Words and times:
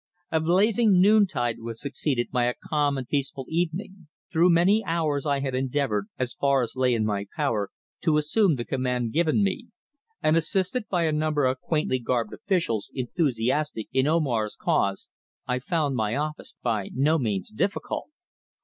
A 0.31 0.39
blazing 0.39 0.99
noontide 0.99 1.59
was 1.59 1.79
succeeded 1.79 2.31
by 2.31 2.45
a 2.45 2.55
calm 2.59 2.97
and 2.97 3.07
peaceful 3.07 3.45
evening. 3.49 4.07
Through 4.31 4.49
many 4.49 4.83
hours 4.83 5.27
I 5.27 5.41
had 5.41 5.53
endeavoured, 5.53 6.07
as 6.17 6.33
far 6.33 6.63
as 6.63 6.75
lay 6.75 6.95
in 6.95 7.05
my 7.05 7.27
power, 7.35 7.69
to 8.01 8.17
assume 8.17 8.55
the 8.55 8.65
command 8.65 9.13
given 9.13 9.43
me, 9.43 9.67
and 10.19 10.35
assisted 10.35 10.87
by 10.89 11.03
a 11.03 11.11
number 11.11 11.45
of 11.45 11.59
quaintly 11.61 11.99
garbed 11.99 12.33
officials 12.33 12.89
enthusiastic 12.95 13.89
in 13.93 14.07
Omar's 14.07 14.55
cause, 14.55 15.07
I 15.47 15.59
found 15.59 15.95
my 15.95 16.15
office 16.15 16.55
by 16.63 16.89
no 16.95 17.19
means 17.19 17.51
difficult. 17.51 18.09